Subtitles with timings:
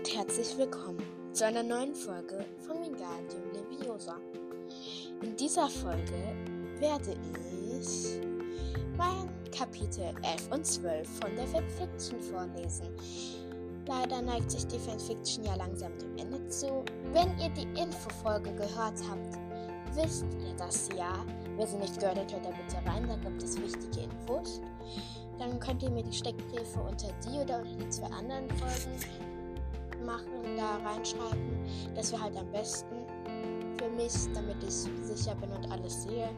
[0.00, 1.02] und herzlich willkommen
[1.34, 4.16] zu einer neuen Folge von Wingardium Leviosa.
[5.20, 6.34] In dieser Folge
[6.78, 7.14] werde
[7.78, 8.18] ich
[8.96, 12.88] mein Kapitel 11 und 12 von der Fanfiction vorlesen.
[13.86, 16.82] Leider neigt sich die Fanfiction ja langsam dem Ende zu.
[17.12, 19.38] Wenn ihr die Infofolge gehört habt,
[19.94, 21.26] wisst ihr das ja.
[21.58, 24.62] Wer sie nicht gehört hat, hört da bitte rein, da gibt es wichtige Infos.
[25.38, 28.98] Dann könnt ihr mir die Steckbriefe unter die oder unter die zwei anderen Folgen
[30.10, 31.64] machen, da reinschreiben.
[31.94, 32.96] Das wäre halt am besten
[33.78, 36.28] für mich, damit ich sicher bin und alles sehe.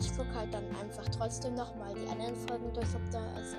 [0.00, 3.56] Ich gucke halt dann einfach trotzdem nochmal die anderen Folgen durch, ob da, also,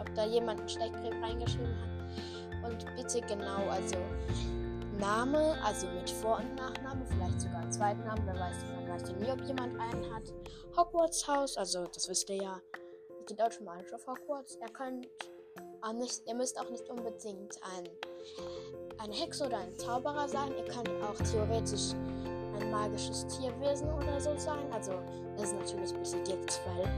[0.00, 2.70] ob da jemand einen Steckbrief reingeschrieben hat.
[2.70, 3.96] Und bitte genau, also
[4.98, 9.10] Name, also mit Vor- und Nachname, vielleicht sogar einen zweiten Namen, wer weiß, man weiß
[9.10, 10.32] ja nie, ob jemand einen hat.
[10.76, 12.60] Hogwarts Haus, also das wisst ihr ja,
[13.26, 14.58] geht automatisch auf Hogwarts.
[14.60, 15.08] Ihr könnt
[15.82, 17.88] auch nicht, ihr müsst auch nicht unbedingt ein,
[18.98, 20.50] eine Hexe oder ein Zauberer sein.
[20.56, 21.92] Ihr könnt auch theoretisch
[22.58, 24.72] ein magisches Tierwesen oder so sein.
[24.72, 24.92] Also
[25.36, 26.88] das ist natürlich ein bisschen Giftquell,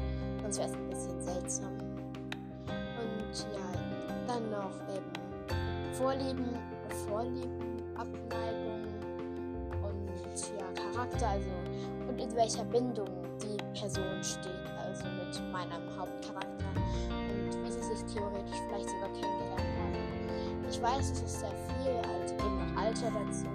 [0.43, 1.73] sonst wäre es ein bisschen seltsam.
[2.69, 5.13] Und ja, dann noch eben
[5.93, 6.57] Vorlieben,
[7.09, 8.85] Vorlieben, Abneigung
[9.83, 11.51] und ja, Charakter, also
[12.09, 13.09] und in welcher Bindung
[13.43, 19.61] die Person steht also mit meinem Hauptcharakter und wie sie sich theoretisch vielleicht sogar kennengelernt
[19.61, 20.08] haben.
[20.71, 23.47] Ich weiß, es ist sehr viel, also eben noch Alter dazu.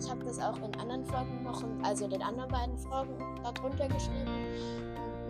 [0.00, 4.30] Ich habe das auch in anderen Folgen noch, also den anderen beiden Folgen darunter geschrieben.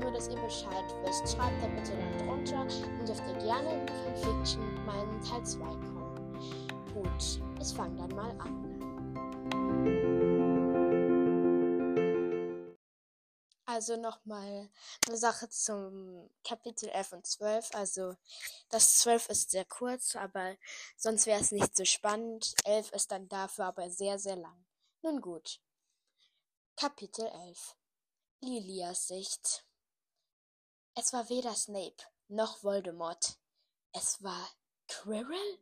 [0.00, 3.88] Nur, dass ihr Bescheid wisst, schreibt da bitte dann drunter und dürft ihr gerne in
[4.22, 6.38] Fanfiction in Teil 2 kommen.
[6.94, 8.76] Gut, ich fange dann mal an.
[13.76, 14.70] Also nochmal
[15.06, 17.74] eine Sache zum Kapitel 11 und 12.
[17.74, 18.16] Also
[18.70, 20.56] das 12 ist sehr kurz, aber
[20.96, 22.54] sonst wäre es nicht so spannend.
[22.64, 24.64] 11 ist dann dafür aber sehr, sehr lang.
[25.02, 25.60] Nun gut.
[26.74, 27.76] Kapitel 11.
[28.40, 29.66] Lilias Sicht.
[30.94, 33.38] Es war weder Snape noch Voldemort.
[33.92, 34.48] Es war
[34.88, 35.58] Quirrell?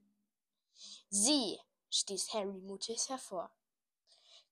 [1.10, 3.50] Sie, stieß Harry mutig hervor.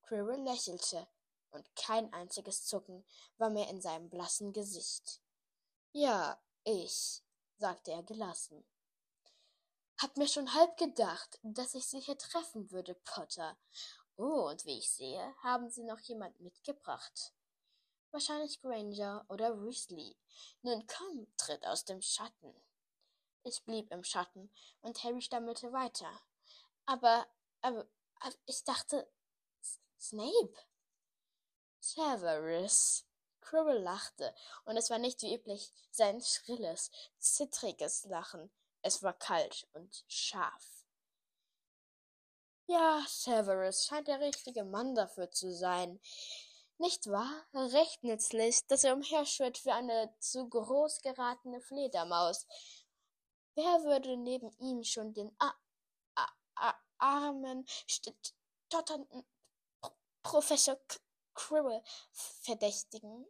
[0.09, 1.07] Quirrell lächelte
[1.53, 3.05] und kein einziges Zucken
[3.39, 5.21] war mehr in seinem blassen Gesicht.
[5.93, 7.23] Ja, ich,
[7.59, 8.65] sagte er gelassen.
[9.99, 13.57] Hab mir schon halb gedacht, dass ich Sie hier treffen würde, Potter.
[14.17, 17.33] Oh, und wie ich sehe, haben Sie noch jemand mitgebracht.
[18.11, 20.17] Wahrscheinlich Granger oder Weasley.
[20.63, 22.55] Nun komm, tritt aus dem Schatten.
[23.45, 26.11] Ich blieb im Schatten und Harry stammelte weiter.
[26.85, 27.27] Aber,
[27.61, 27.87] aber,
[28.21, 29.09] aber ich dachte,
[30.01, 30.55] Snape.
[31.83, 33.05] Severus.
[33.41, 34.33] Quirrell lachte,
[34.65, 38.53] und es war nicht wie üblich sein schrilles, zittriges Lachen.
[38.83, 40.85] Es war kalt und scharf.
[42.69, 46.01] Ja, Severus scheint der richtige Mann dafür zu sein.
[46.79, 47.45] Nicht wahr?
[47.53, 52.47] Recht nützlich, dass er umherschwirrt wie eine zu groß geratene Fledermaus.
[53.55, 55.53] Wer würde neben ihm schon den a
[56.15, 59.27] a a armen, stotternden
[60.23, 60.79] Professor
[61.35, 61.83] Quirrell
[62.13, 63.27] verdächtigen?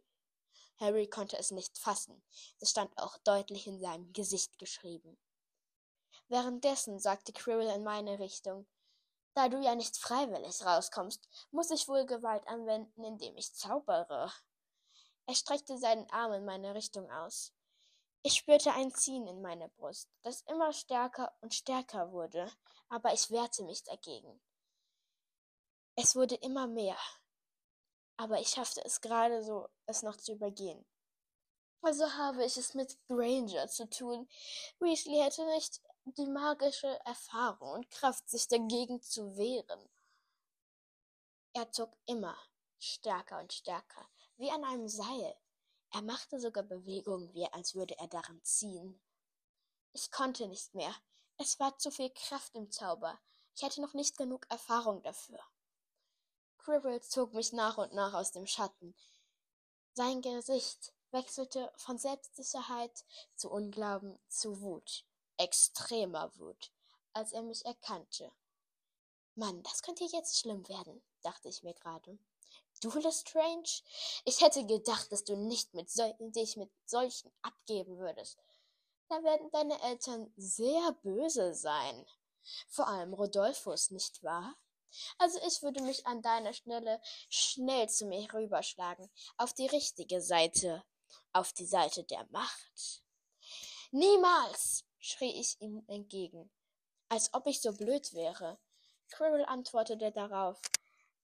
[0.79, 2.23] Harry konnte es nicht fassen.
[2.59, 5.17] Es stand auch deutlich in seinem Gesicht geschrieben.
[6.27, 8.65] Währenddessen sagte Quirrell in meine Richtung,
[9.33, 14.31] da du ja nicht freiwillig rauskommst, muss ich wohl Gewalt anwenden, indem ich zaubere.
[15.25, 17.53] Er streckte seinen Arm in meine Richtung aus.
[18.21, 22.51] Ich spürte ein Ziehen in meine Brust, das immer stärker und stärker wurde,
[22.89, 24.41] aber ich wehrte mich dagegen.
[25.95, 26.97] Es wurde immer mehr
[28.17, 30.85] aber ich schaffte es gerade so, es noch zu übergehen.
[31.81, 34.29] Also habe ich es mit Granger zu tun.
[34.79, 39.89] Weasley hätte nicht die magische Erfahrung und Kraft, sich dagegen zu wehren.
[41.53, 42.37] Er zog immer
[42.79, 44.07] stärker und stärker,
[44.37, 45.35] wie an einem Seil.
[45.91, 48.99] Er machte sogar Bewegungen, wie als würde er daran ziehen.
[49.91, 50.95] Ich konnte nicht mehr.
[51.37, 53.19] Es war zu viel Kraft im Zauber.
[53.55, 55.39] Ich hatte noch nicht genug Erfahrung dafür.
[56.63, 58.95] Quirrell zog mich nach und nach aus dem Schatten.
[59.95, 63.03] Sein Gesicht wechselte von Selbstsicherheit
[63.35, 65.05] zu Unglauben zu Wut,
[65.37, 66.71] extremer Wut,
[67.11, 68.31] als er mich erkannte.
[69.35, 72.17] Mann, das könnte jetzt schlimm werden, dachte ich mir gerade.
[72.81, 73.81] Du, Lestrange?
[74.23, 75.89] Ich hätte gedacht, dass du nicht mit
[76.35, 78.37] dich mit solchen abgeben würdest.
[79.09, 82.05] Da werden deine Eltern sehr böse sein.
[82.67, 84.55] Vor allem Rodolphus, nicht wahr?
[85.17, 90.83] Also ich würde mich an deiner Stelle schnell zu mir rüberschlagen, auf die richtige Seite,
[91.31, 93.03] auf die Seite der Macht.
[93.91, 96.49] Niemals, schrie ich ihm entgegen,
[97.09, 98.57] als ob ich so blöd wäre.
[99.11, 100.59] Quirrell antwortete darauf,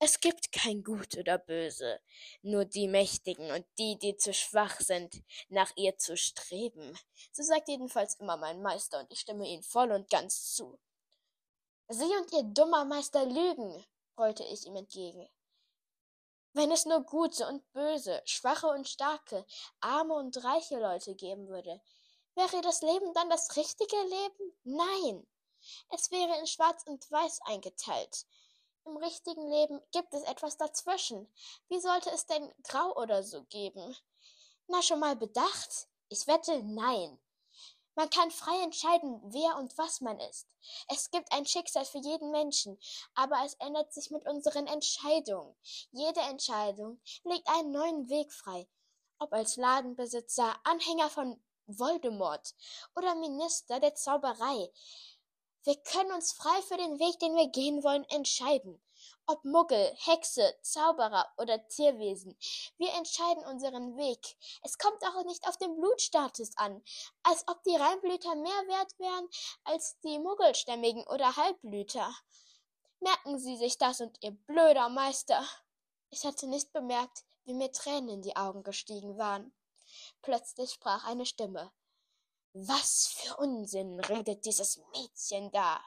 [0.01, 1.99] es gibt kein Gut oder Böse,
[2.41, 6.97] nur die Mächtigen und die, die zu schwach sind, nach ihr zu streben.
[7.33, 10.79] So sagt jedenfalls immer mein Meister, und ich stimme ihm voll und ganz zu.
[11.91, 13.83] Sie und Ihr dummer Meister lügen,
[14.15, 15.27] brüllte ich ihm entgegen.
[16.53, 19.43] Wenn es nur gute und böse, schwache und starke,
[19.79, 21.81] arme und reiche Leute geben würde,
[22.35, 24.57] wäre das Leben dann das richtige Leben?
[24.63, 25.27] Nein.
[25.89, 28.27] Es wäre in Schwarz und Weiß eingeteilt.
[28.85, 31.27] Im richtigen Leben gibt es etwas dazwischen.
[31.69, 33.97] Wie sollte es denn Grau oder so geben?
[34.67, 35.87] Na, schon mal bedacht?
[36.09, 37.19] Ich wette, nein.
[37.99, 40.47] Man kann frei entscheiden, wer und was man ist.
[40.87, 42.79] Es gibt ein Schicksal für jeden Menschen,
[43.13, 45.53] aber es ändert sich mit unseren Entscheidungen.
[45.91, 48.69] Jede Entscheidung legt einen neuen Weg frei.
[49.17, 52.55] Ob als Ladenbesitzer, Anhänger von Voldemort
[52.95, 54.71] oder Minister der Zauberei.
[55.65, 58.81] Wir können uns frei für den Weg, den wir gehen wollen, entscheiden.
[59.31, 62.35] Ob Muggel, Hexe, Zauberer oder Tierwesen.
[62.77, 64.35] Wir entscheiden unseren Weg.
[64.63, 66.83] Es kommt auch nicht auf den Blutstatus an,
[67.21, 69.29] als ob die Reinblüter mehr wert wären
[69.65, 72.11] als die Muggelstämmigen oder Halbblüter.
[73.01, 75.47] Merken Sie sich das und Ihr blöder Meister.
[76.09, 79.53] Ich hatte nicht bemerkt, wie mir Tränen in die Augen gestiegen waren.
[80.23, 81.71] Plötzlich sprach eine Stimme.
[82.53, 85.79] Was für Unsinn redet dieses Mädchen da?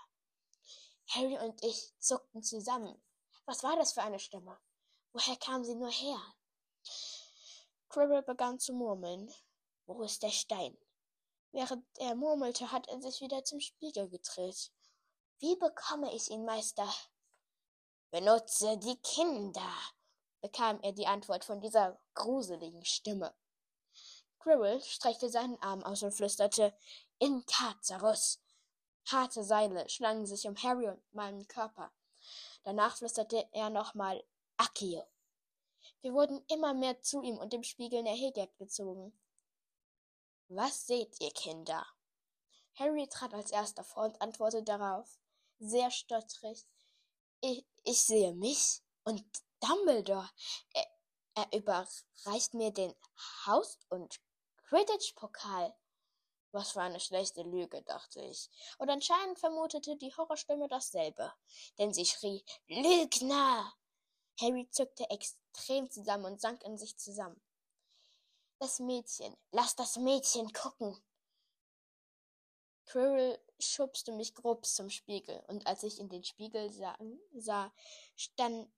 [1.08, 3.02] Harry und ich zuckten zusammen.
[3.44, 4.58] Was war das für eine Stimme?
[5.12, 6.20] Woher kam sie nur her?
[7.88, 9.32] Quirrell begann zu murmeln.
[9.86, 10.78] Wo ist der Stein?
[11.50, 14.72] Während er murmelte, hat er sich wieder zum Spiegel gedreht.
[15.38, 16.88] Wie bekomme ich ihn, Meister?
[18.10, 19.74] Benutze die Kinder,
[20.40, 23.34] bekam er die Antwort von dieser gruseligen Stimme.
[24.38, 26.74] Quirrell streckte seinen Arm aus und flüsterte
[27.18, 28.40] In Katzerus.
[29.10, 31.92] Harte Seile schlangen sich um Harry und meinen Körper.
[32.64, 34.22] Danach flüsterte er nochmal
[34.56, 35.04] Akio.
[36.00, 39.18] Wir wurden immer mehr zu ihm und dem Spiegel der Hegeb gezogen.
[40.48, 41.86] Was seht ihr, Kinder?
[42.74, 45.18] Harry trat als erster vor und antwortete darauf,
[45.58, 46.66] sehr stottrig.
[47.40, 49.24] Ich, ich sehe mich und
[49.60, 50.28] Dumbledore.
[50.74, 50.86] Er,
[51.34, 52.94] er überreicht mir den
[53.46, 54.20] Haus- und
[54.68, 55.74] Quidditch-Pokal.
[56.52, 58.50] Was für eine schlechte Lüge, dachte ich.
[58.78, 61.32] Und anscheinend vermutete die Horrorstimme dasselbe,
[61.78, 63.74] denn sie schrie Lügner.
[64.38, 67.40] Harry zuckte extrem zusammen und sank in sich zusammen.
[68.58, 71.02] Das Mädchen, lass das Mädchen gucken.
[72.84, 76.98] Quirrell schubste mich grob zum Spiegel, und als ich in den Spiegel sah,
[77.34, 77.72] sah
[78.14, 78.70] stand,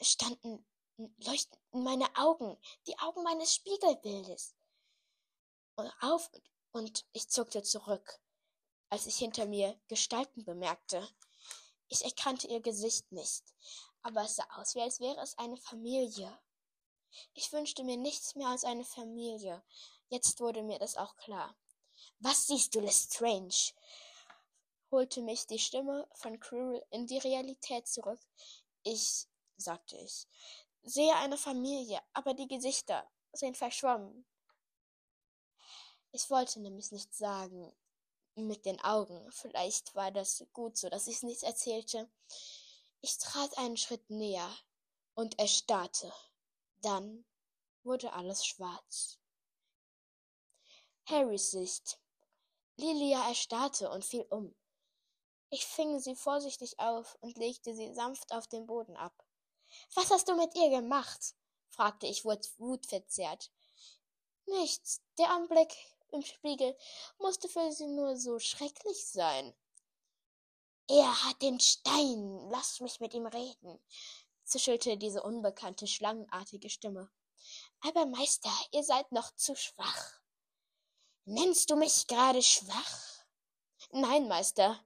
[0.00, 0.64] standen
[0.96, 2.56] leuchteten meine Augen,
[2.86, 4.54] die Augen meines Spiegelbildes
[6.00, 6.42] auf und
[7.12, 8.20] ich zuckte zurück,
[8.88, 11.06] als ich hinter mir Gestalten bemerkte.
[11.88, 13.42] Ich erkannte ihr Gesicht nicht,
[14.02, 16.38] aber es sah aus, wie als wäre es eine Familie.
[17.34, 19.62] Ich wünschte mir nichts mehr als eine Familie.
[20.08, 21.54] Jetzt wurde mir das auch klar.
[22.20, 23.74] Was siehst du, Lestrange?
[24.90, 28.20] holte mich die Stimme von Quirrell in die Realität zurück.
[28.82, 29.26] Ich,
[29.56, 30.26] sagte ich,
[30.82, 34.26] sehe eine Familie, aber die Gesichter sind verschwommen.
[36.14, 37.74] Ich wollte nämlich nicht sagen
[38.34, 39.30] mit den Augen.
[39.32, 42.10] Vielleicht war das gut so, dass ich nicht erzählte.
[43.00, 44.50] Ich trat einen Schritt näher
[45.14, 46.12] und erstarrte.
[46.82, 47.24] Dann
[47.82, 49.18] wurde alles schwarz.
[51.06, 51.98] Harrys Sicht.
[52.76, 54.54] Lilia erstarrte und fiel um.
[55.48, 59.26] Ich fing sie vorsichtig auf und legte sie sanft auf den Boden ab.
[59.94, 61.34] Was hast du mit ihr gemacht?
[61.68, 63.50] fragte ich wutverzerrt.
[64.46, 65.00] Nichts.
[65.18, 65.74] Der Anblick
[66.12, 66.76] im Spiegel
[67.18, 69.54] musste für sie nur so schrecklich sein.
[70.88, 72.50] Er hat den Stein.
[72.50, 73.78] Lass mich mit ihm reden,
[74.44, 77.10] zischelte diese unbekannte schlangenartige Stimme.
[77.80, 80.20] Aber Meister, ihr seid noch zu schwach.
[81.24, 83.24] Nennst du mich gerade schwach?
[83.90, 84.84] Nein, Meister.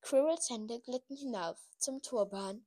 [0.00, 2.66] Quirrells Hände glitten hinauf zum Turban.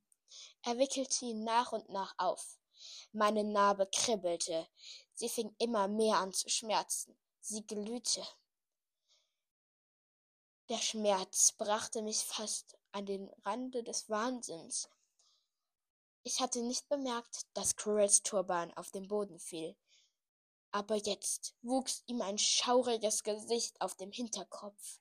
[0.62, 2.58] Er wickelte ihn nach und nach auf.
[3.12, 4.68] Meine Narbe kribbelte.
[5.14, 7.18] Sie fing immer mehr an zu schmerzen.
[7.40, 8.26] Sie glühte.
[10.68, 14.90] Der Schmerz brachte mich fast an den Rande des Wahnsinns.
[16.24, 19.76] Ich hatte nicht bemerkt, dass Quirrells Turban auf den Boden fiel.
[20.70, 25.00] Aber jetzt wuchs ihm ein schauriges Gesicht auf dem Hinterkopf.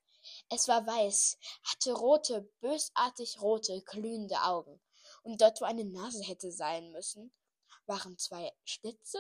[0.50, 4.82] Es war weiß, hatte rote, bösartig rote, glühende Augen.
[5.24, 7.34] Und dort, wo eine Nase hätte sein müssen,
[7.86, 9.20] waren zwei Schlitze.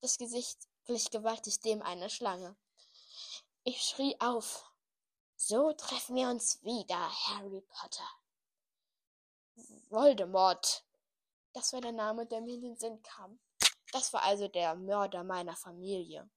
[0.00, 2.56] Das Gesicht glich gewaltig dem einer Schlange.
[3.64, 4.70] Ich schrie auf.
[5.36, 8.08] So treffen wir uns wieder, Harry Potter.
[9.88, 10.84] Voldemort.
[11.52, 13.38] Das war der Name, der mir in den Sinn kam.
[13.92, 16.28] Das war also der Mörder meiner Familie.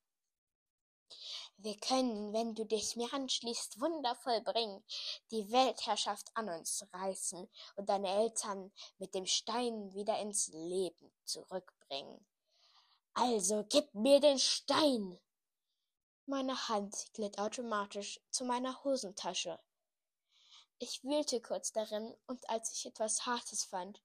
[1.59, 4.83] Wir können, wenn du dich mir anschließt, wundervoll bringen,
[5.31, 12.23] die Weltherrschaft an uns reißen und deine Eltern mit dem Stein wieder ins Leben zurückbringen.
[13.19, 15.19] Also gib mir den Stein!
[16.27, 19.59] Meine Hand glitt automatisch zu meiner Hosentasche.
[20.77, 24.03] Ich wühlte kurz darin, und als ich etwas Hartes fand,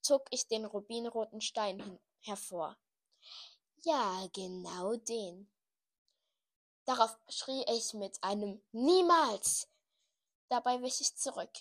[0.00, 2.78] zog ich den rubinroten Stein hervor.
[3.82, 5.52] Ja, genau den.
[6.86, 9.68] Darauf schrie ich mit einem Niemals.
[10.48, 11.52] Dabei wich ich zurück.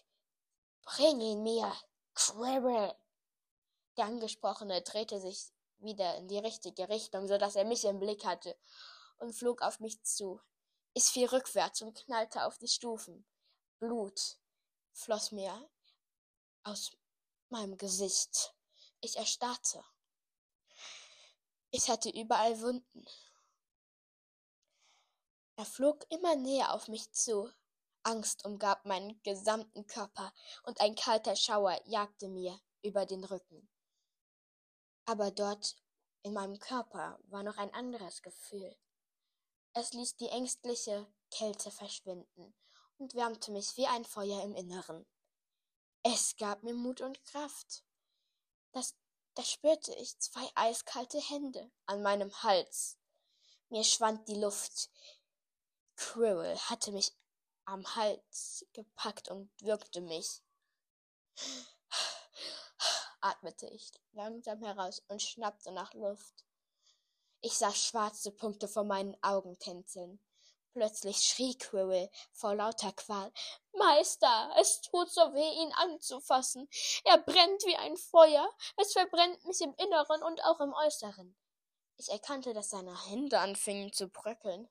[0.83, 1.75] Bring ihn mir,
[2.13, 2.95] Quirrell.
[3.97, 8.25] Der Angesprochene drehte sich wieder in die richtige Richtung, so dass er mich im Blick
[8.25, 8.57] hatte,
[9.17, 10.41] und flog auf mich zu.
[10.93, 13.25] Ich fiel rückwärts und knallte auf die Stufen.
[13.79, 14.37] Blut
[14.93, 15.69] floss mir
[16.63, 16.91] aus
[17.49, 18.53] meinem Gesicht.
[19.01, 19.83] Ich erstarrte.
[21.71, 23.05] Ich hatte überall Wunden.
[25.57, 27.51] Er flog immer näher auf mich zu.
[28.03, 33.67] Angst umgab meinen gesamten Körper, und ein kalter Schauer jagte mir über den Rücken.
[35.05, 35.75] Aber dort
[36.23, 38.75] in meinem Körper war noch ein anderes Gefühl.
[39.73, 42.55] Es ließ die ängstliche Kälte verschwinden
[42.97, 45.05] und wärmte mich wie ein Feuer im Inneren.
[46.01, 47.83] Es gab mir Mut und Kraft.
[48.71, 48.95] Das,
[49.33, 52.97] da spürte ich zwei eiskalte Hände an meinem Hals.
[53.69, 54.89] Mir schwand die Luft,
[55.97, 57.11] Quirrell hatte mich
[57.65, 60.41] am Hals gepackt und würgte mich.
[63.25, 66.45] Atmete ich langsam heraus und schnappte nach Luft.
[67.41, 70.19] Ich sah schwarze Punkte vor meinen Augen tänzeln.
[70.73, 73.31] Plötzlich schrie Quirrell vor lauter Qual.
[73.73, 76.67] Meister, es tut so weh, ihn anzufassen.
[77.05, 78.49] Er brennt wie ein Feuer.
[78.77, 81.35] Es verbrennt mich im Inneren und auch im Äußeren.
[81.97, 84.69] Ich erkannte, dass seine Hände anfingen zu bröckeln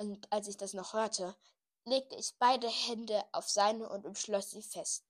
[0.00, 1.36] und als ich das noch hörte,
[1.84, 5.04] legte ich beide Hände auf seine und umschloss sie fest.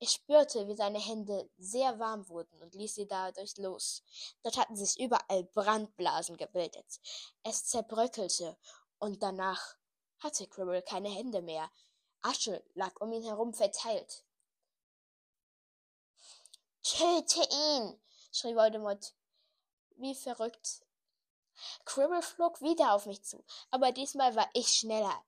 [0.00, 4.04] Ich spürte, wie seine Hände sehr warm wurden und ließ sie dadurch los.
[4.42, 7.00] Dort hatten sich überall Brandblasen gebildet.
[7.42, 8.56] Es zerbröckelte
[8.98, 9.76] und danach
[10.20, 11.70] hatte Quirrell keine Hände mehr.
[12.22, 14.24] Asche lag um ihn herum verteilt.
[16.82, 18.00] Töte ihn!
[18.30, 19.14] schrie Voldemort
[19.98, 20.84] wie verrückt
[21.84, 25.24] Quirrell flog wieder auf mich zu, aber diesmal war ich schneller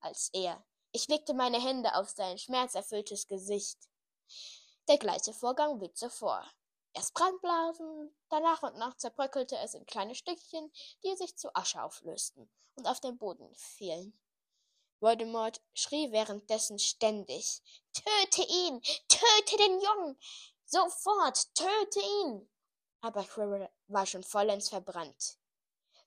[0.00, 0.64] als er.
[0.92, 3.89] Ich legte meine Hände auf sein schmerzerfülltes Gesicht.
[4.88, 6.44] Der gleiche Vorgang wie zuvor.
[6.92, 10.72] Erst Brandblasen, dann nach und nach zerbröckelte es in kleine Stückchen,
[11.04, 14.18] die sich zu Asche auflösten und auf den Boden fielen.
[15.00, 18.82] Voldemort schrie währenddessen ständig Töte ihn.
[19.08, 20.18] Töte den Jungen.
[20.66, 21.54] Sofort.
[21.54, 22.50] Töte ihn.
[23.00, 25.38] Aber Quirrell war schon vollends verbrannt.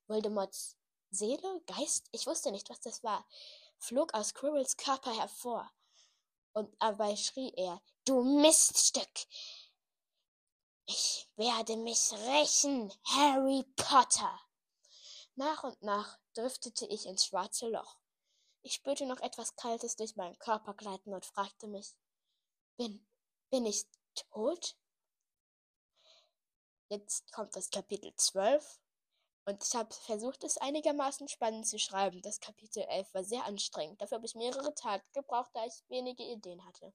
[0.08, 0.78] Voldemorts
[1.10, 3.26] Seele, Geist, ich wusste nicht, was das war,
[3.78, 5.72] flog aus Quirrells Körper hervor.
[6.54, 9.28] Und dabei schrie er, du Miststück!
[10.86, 14.40] Ich werde mich rächen, Harry Potter!
[15.36, 17.98] Nach und nach driftete ich ins schwarze Loch.
[18.62, 21.96] Ich spürte noch etwas Kaltes durch meinen Körper gleiten und fragte mich,
[22.78, 23.06] bin,
[23.50, 23.86] bin ich
[24.32, 24.78] tot?
[26.90, 28.80] Jetzt kommt das Kapitel 12
[29.46, 32.22] und ich habe versucht, es einigermaßen spannend zu schreiben.
[32.22, 34.02] Das Kapitel 11 war sehr anstrengend.
[34.02, 36.94] Dafür habe ich mehrere Tage gebraucht, da ich wenige Ideen hatte.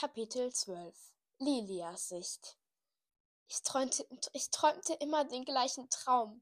[0.00, 0.94] Kapitel 12
[1.40, 2.56] Lilias Sicht
[3.48, 6.40] ich träumte, ich träumte immer den gleichen Traum.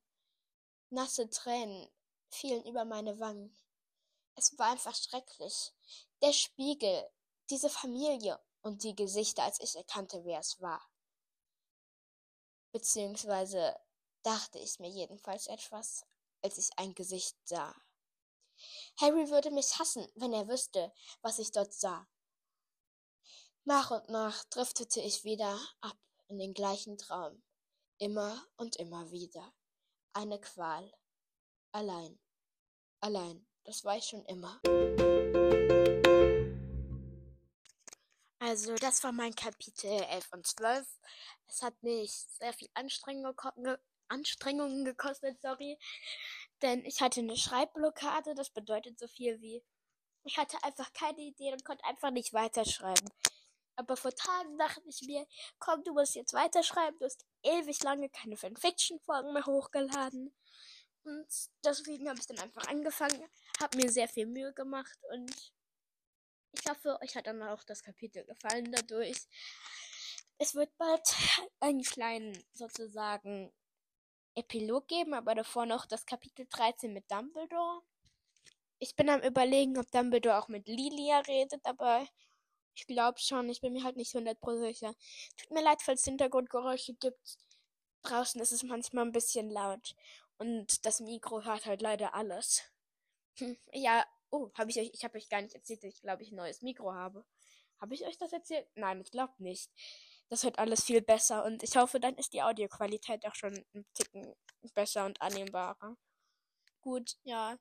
[0.91, 1.91] Nasse Tränen
[2.29, 3.57] fielen über meine Wangen.
[4.35, 5.73] Es war einfach schrecklich.
[6.21, 7.11] Der Spiegel,
[7.49, 10.87] diese Familie und die Gesichter, als ich erkannte, wer es war.
[12.73, 13.75] Beziehungsweise
[14.23, 16.05] dachte ich mir jedenfalls etwas,
[16.43, 17.75] als ich ein Gesicht sah.
[19.01, 22.07] Harry würde mich hassen, wenn er wüsste, was ich dort sah.
[23.69, 27.43] Nach und nach driftete ich wieder ab in den gleichen Traum.
[27.99, 29.53] Immer und immer wieder.
[30.13, 30.89] Eine Qual.
[31.73, 32.17] Allein.
[33.01, 33.45] Allein.
[33.65, 34.61] Das war ich schon immer.
[38.39, 40.87] Also, das war mein Kapitel 11 und 12.
[41.49, 43.35] Es hat mich sehr viel Anstrengung
[44.07, 45.77] Anstrengungen gekostet, sorry.
[46.63, 49.65] Denn ich hatte eine Schreibblockade, das bedeutet so viel wie,
[50.23, 53.11] ich hatte einfach keine Idee und konnte einfach nicht weiterschreiben.
[53.77, 55.27] Aber vor Tagen dachte ich mir,
[55.59, 60.35] komm, du musst jetzt weiterschreiben, du hast ewig lange keine Fanfiction-Folgen mehr hochgeladen.
[61.05, 61.27] Und
[61.65, 63.23] deswegen habe ich dann einfach angefangen,
[63.61, 65.53] habe mir sehr viel Mühe gemacht und
[66.53, 69.29] ich hoffe, euch hat dann auch das Kapitel gefallen dadurch.
[70.39, 71.15] Es wird bald
[71.61, 73.53] einen kleinen, sozusagen,
[74.37, 77.83] Epilog geben, aber davor noch das Kapitel 13 mit Dumbledore.
[78.79, 82.07] Ich bin am überlegen, ob Dumbledore auch mit Lilia redet, aber
[82.77, 84.95] ich glaube schon, ich bin mir halt nicht 100% sicher.
[85.37, 87.39] Tut mir leid, falls es Hintergrundgeräusche gibt.
[88.03, 89.97] Draußen ist es manchmal ein bisschen laut.
[90.39, 92.63] Und das Mikro hört halt leider alles.
[93.39, 96.23] Hm, ja, oh, habe ich euch, ich habe euch gar nicht erzählt, dass ich glaube
[96.23, 97.25] ich ein neues Mikro habe.
[97.81, 98.67] Habe ich euch das erzählt?
[98.75, 99.71] Nein, ich glaube nicht.
[100.29, 103.87] Das wird alles viel besser und ich hoffe, dann ist die Audioqualität auch schon ein
[103.95, 104.35] Ticken
[104.75, 105.97] besser und annehmbarer.
[106.81, 107.59] Gut, ja.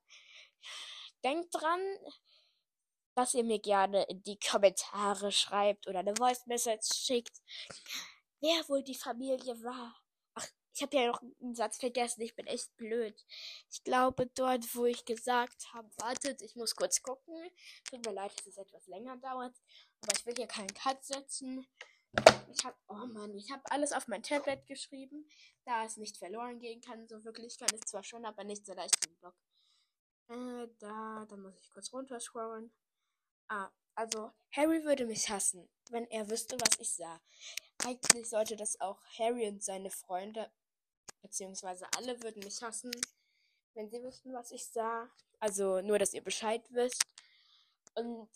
[1.24, 1.80] Denkt dran,
[3.16, 7.40] dass ihr mir gerne in die Kommentare schreibt oder eine Voice Message schickt,
[8.40, 9.96] wer wohl die Familie war.
[10.34, 13.24] Ach, ich habe ja noch einen Satz vergessen, ich bin echt blöd.
[13.70, 17.34] Ich glaube, dort, wo ich gesagt habe, wartet, ich muss kurz gucken.
[17.88, 19.56] Tut mir leid, dass es etwas länger dauert,
[20.02, 21.66] aber ich will hier keinen Cut setzen.
[22.52, 25.26] Ich habe, oh Mann, ich habe alles auf mein Tablet geschrieben,
[25.64, 27.08] da es nicht verloren gehen kann.
[27.08, 29.34] So wirklich kann es zwar schon, aber nicht so leicht im Block.
[30.28, 32.70] Äh, da, da muss ich kurz runterscrollen.
[33.48, 37.20] Ah, also Harry würde mich hassen, wenn er wüsste, was ich sah.
[37.84, 40.50] Eigentlich sollte das auch Harry und seine Freunde,
[41.22, 42.90] beziehungsweise alle würden mich hassen,
[43.74, 45.08] wenn sie wüssten, was ich sah.
[45.38, 47.02] Also nur, dass ihr Bescheid wisst.
[47.94, 48.30] Und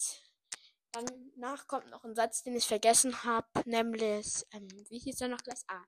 [0.92, 5.42] Danach kommt noch ein Satz, den ich vergessen habe, nämlich, ähm, wie hieß er noch
[5.42, 5.60] gleich?
[5.68, 5.84] Ah,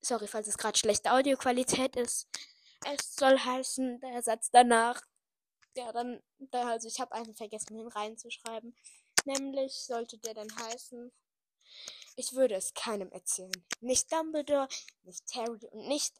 [0.00, 2.26] sorry, falls es gerade schlechte Audioqualität ist.
[2.86, 5.02] Es soll heißen, der Satz danach,
[5.76, 8.76] der dann, also ich habe einfach vergessen, ihn reinzuschreiben.
[9.24, 11.12] Nämlich sollte der dann heißen,
[12.16, 13.52] ich würde es keinem erzählen.
[13.80, 14.68] Nicht Dumbledore,
[15.02, 16.14] nicht Harry und nicht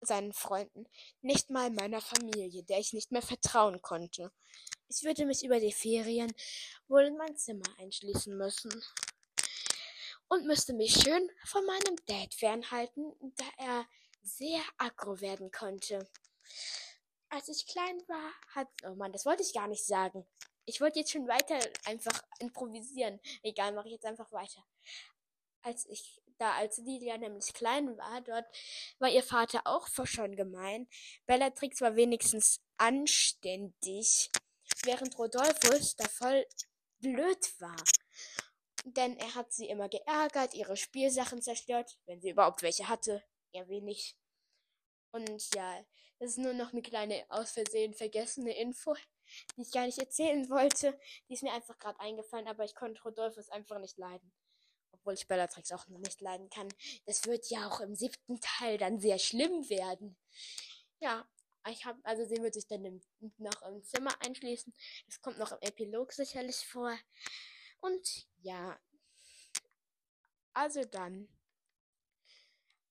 [0.00, 0.86] seinen Freunden,
[1.20, 4.32] nicht mal meiner Familie, der ich nicht mehr vertrauen konnte.
[4.88, 6.32] Ich würde mich über die Ferien
[6.86, 8.72] wohl in mein Zimmer einschließen müssen.
[10.28, 13.86] Und müsste mich schön von meinem Dad fernhalten, da er
[14.22, 16.06] sehr aggro werden konnte.
[17.30, 18.68] Als ich klein war, hat.
[18.84, 20.26] Oh Mann, das wollte ich gar nicht sagen.
[20.64, 23.20] Ich wollte jetzt schon weiter einfach improvisieren.
[23.42, 24.64] Egal, mache ich jetzt einfach weiter.
[25.62, 28.46] Als ich da als Lilia nämlich klein war, dort
[28.98, 30.88] war ihr Vater auch schon gemein.
[31.26, 34.30] Bellatrix war wenigstens anständig
[34.84, 36.46] während Rodolphus da voll
[37.00, 37.76] blöd war.
[38.84, 43.68] Denn er hat sie immer geärgert, ihre Spielsachen zerstört, wenn sie überhaupt welche hatte, eher
[43.68, 44.16] wenig.
[45.10, 45.84] Und ja,
[46.18, 48.94] das ist nur noch eine kleine aus Versehen vergessene Info,
[49.56, 50.98] die ich gar nicht erzählen wollte.
[51.28, 54.32] Die ist mir einfach gerade eingefallen, aber ich konnte Rodolphus einfach nicht leiden.
[54.92, 56.68] Obwohl ich Bellatrix auch noch nicht leiden kann.
[57.06, 60.16] Das wird ja auch im siebten Teil dann sehr schlimm werden.
[61.00, 61.28] Ja,
[61.70, 63.00] ich habe, also sie wird sich dann im,
[63.36, 64.74] noch im Zimmer einschließen.
[65.06, 66.96] Das kommt noch im Epilog sicherlich vor.
[67.80, 68.78] Und ja.
[70.52, 71.28] Also dann.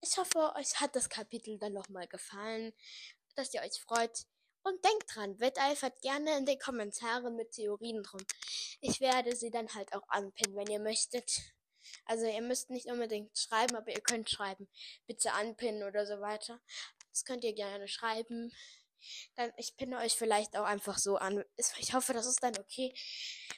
[0.02, 2.72] Ich hoffe, euch hat das Kapitel dann nochmal gefallen,
[3.38, 4.26] dass ihr euch freut.
[4.64, 8.20] Und denkt dran, wetteifert gerne in den Kommentaren mit Theorien drum.
[8.82, 11.32] Ich werde sie dann halt auch anpinnen, wenn ihr möchtet.
[12.06, 14.68] Also ihr müsst nicht unbedingt schreiben, aber ihr könnt schreiben.
[15.06, 16.60] Bitte anpinnen oder so weiter.
[17.12, 18.52] Das könnt ihr gerne schreiben.
[19.36, 21.44] Dann, ich pinne euch vielleicht auch einfach so an.
[21.56, 22.94] Ich hoffe, das ist dann okay.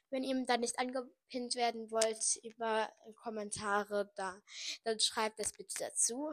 [0.10, 4.40] Wenn ihr dann nicht angepinnt werden wollt über Kommentare, da,
[4.84, 6.32] dann schreibt es bitte dazu.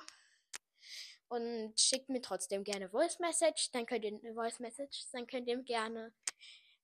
[1.29, 3.71] Und schickt mir trotzdem gerne Voice Message.
[3.73, 6.13] Dann könnt ihr Voice Message, dann könnt ihr gerne,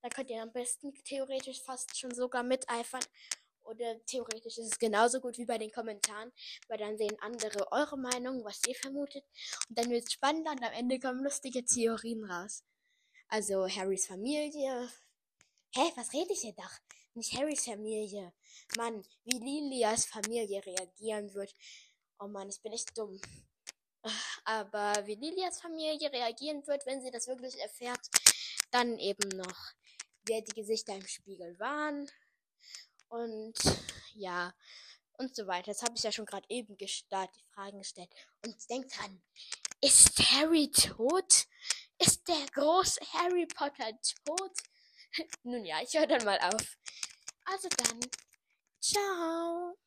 [0.01, 3.03] dann könnt ihr am besten theoretisch fast schon sogar miteifern
[3.65, 6.31] oder theoretisch ist es genauso gut wie bei den Kommentaren,
[6.67, 9.23] weil dann sehen andere eure Meinung, was ihr vermutet.
[9.69, 12.63] Und dann wird es spannender und am Ende kommen lustige Theorien raus.
[13.27, 14.89] Also Harrys Familie.
[15.75, 16.71] Hä, was rede ich hier doch?
[17.15, 18.33] Nicht Harrys Familie.
[18.77, 21.53] Mann, wie Lilias Familie reagieren wird.
[22.19, 23.19] Oh Mann, ich bin echt dumm.
[24.45, 28.09] Aber wie Lilias Familie reagieren wird, wenn sie das wirklich erfährt,
[28.71, 29.71] dann eben noch,
[30.25, 32.09] wer die Gesichter im Spiegel waren
[33.09, 33.53] und
[34.15, 34.53] ja,
[35.17, 35.71] und so weiter.
[35.71, 38.09] Das habe ich ja schon gerade eben gestartet, die Fragen gestellt.
[38.45, 39.21] Und denkt dran,
[39.81, 41.45] ist Harry tot?
[41.99, 43.91] Ist der große Harry Potter
[44.25, 44.51] tot?
[45.43, 46.77] Nun ja, ich höre dann mal auf.
[47.45, 47.99] Also dann,
[48.79, 49.77] ciao.